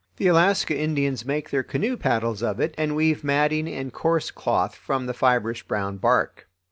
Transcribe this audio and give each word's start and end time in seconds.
The 0.17 0.25
Alaska 0.25 0.75
Indians 0.75 1.25
make 1.25 1.51
their 1.51 1.61
canoe 1.61 1.95
paddles 1.95 2.41
of 2.41 2.59
it 2.59 2.73
and 2.75 2.95
weave 2.95 3.23
matting 3.23 3.67
and 3.67 3.93
coarse 3.93 4.31
cloth 4.31 4.73
from 4.73 5.05
the 5.05 5.13
fibrous 5.13 5.61
brown 5.61 5.97
bark. 5.97 6.49